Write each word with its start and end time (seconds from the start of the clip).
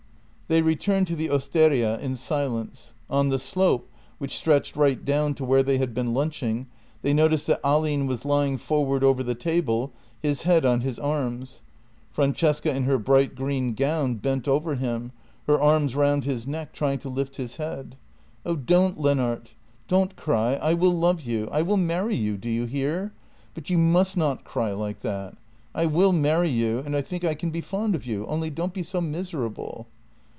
They 0.47 0.61
returned 0.61 1.07
to 1.07 1.15
the 1.15 1.29
osteria 1.31 1.97
in 1.99 2.17
silence; 2.17 2.91
on 3.09 3.29
the 3.29 3.39
slope, 3.39 3.89
which 4.17 4.35
stretched 4.35 4.75
right 4.75 5.01
down 5.05 5.33
to 5.35 5.45
where 5.45 5.63
they 5.63 5.77
had 5.77 5.93
been 5.93 6.13
lunching, 6.13 6.67
they 7.03 7.13
noticed 7.13 7.47
that 7.47 7.63
Ahlin 7.63 8.05
was 8.05 8.25
lying 8.25 8.57
forward 8.57 9.01
over 9.01 9.23
the 9.23 9.33
table, 9.33 9.93
his 10.19 10.43
head 10.43 10.65
on 10.65 10.81
his 10.81 10.99
arms. 10.99 11.61
Francesca 12.11 12.69
in 12.75 12.83
her 12.83 12.97
bright 12.99 13.33
green 13.33 13.73
gown 13.73 14.15
bent 14.15 14.45
over 14.45 14.75
him, 14.75 15.13
her 15.47 15.57
arms 15.57 15.95
round 15.95 16.25
his 16.25 16.45
neck, 16.45 16.73
trying 16.73 16.99
to 16.99 17.07
lift 17.07 17.37
his 17.37 17.55
head. 17.55 17.95
"Oh, 18.45 18.57
don't, 18.57 18.99
Lennart! 18.99 19.53
Don't 19.87 20.17
cry. 20.17 20.55
I 20.55 20.73
will 20.73 20.91
love 20.91 21.21
you. 21.21 21.47
I 21.49 21.61
will 21.61 21.77
marry 21.77 22.15
you— 22.15 22.35
do 22.37 22.49
you 22.49 22.65
hear?— 22.65 23.13
but 23.55 23.69
you 23.69 23.77
must 23.77 24.17
not 24.17 24.43
cry 24.43 24.73
like 24.73 24.99
that. 24.99 25.37
I 25.73 25.85
will 25.85 26.11
marry 26.11 26.49
you, 26.49 26.79
and 26.79 26.93
I 26.93 27.01
think 27.01 27.23
I 27.23 27.35
can 27.35 27.51
be 27.51 27.61
fond 27.61 27.95
of 27.95 28.05
you, 28.05 28.25
only 28.25 28.49
don't 28.49 28.73
be 28.73 28.83
so 28.83 28.99
miserable." 28.99 29.87